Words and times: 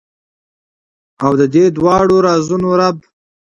او 1.23 1.31
ددې 1.39 1.65
دواړو 1.77 2.15
رازونو 2.27 2.69
رب، 2.79 2.97